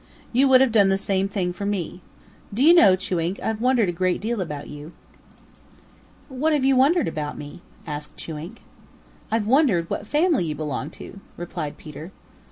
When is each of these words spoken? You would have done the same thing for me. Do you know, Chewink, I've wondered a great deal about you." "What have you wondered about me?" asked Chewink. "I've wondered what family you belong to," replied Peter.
You 0.33 0.47
would 0.47 0.61
have 0.61 0.71
done 0.71 0.89
the 0.89 0.97
same 0.97 1.27
thing 1.29 1.53
for 1.53 1.63
me. 1.63 2.01
Do 2.51 2.63
you 2.63 2.73
know, 2.73 2.95
Chewink, 2.95 3.39
I've 3.39 3.61
wondered 3.61 3.87
a 3.87 3.91
great 3.91 4.19
deal 4.19 4.41
about 4.41 4.67
you." 4.67 4.93
"What 6.27 6.53
have 6.53 6.65
you 6.65 6.75
wondered 6.75 7.07
about 7.07 7.37
me?" 7.37 7.61
asked 7.85 8.17
Chewink. 8.17 8.63
"I've 9.29 9.45
wondered 9.45 9.87
what 9.91 10.07
family 10.07 10.45
you 10.45 10.55
belong 10.55 10.89
to," 10.97 11.19
replied 11.37 11.77
Peter. 11.77 12.11